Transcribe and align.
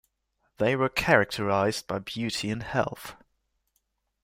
They 0.57 0.75
were 0.75 0.89
characterized 0.89 1.85
by 1.85 1.99
beauty 1.99 2.49
and 2.49 2.63
health. 2.63 3.13